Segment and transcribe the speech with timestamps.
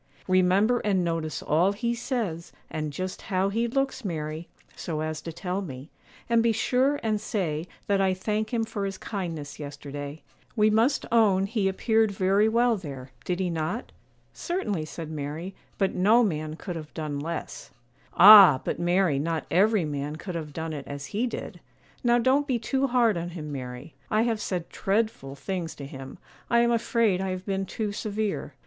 [0.27, 5.31] 'Remember and notice all he says, and just how he looks, Mary, so as to
[5.31, 5.91] tell me;
[6.27, 10.23] and be sure and say that "I thank him for his kindness yesterday;"
[10.55, 13.91] we must own he appeared very well there; did he not?'
[14.33, 17.69] 'Certainly,' said Mary; 'but no man could have done less.'
[18.15, 18.59] 'Ah!
[18.63, 21.59] but Mary, not every man could have done it as he did;
[22.03, 26.17] now don't be too hard on him, Mary; I have said dreadful things to him;
[26.49, 28.55] I am afraid I have been too severe.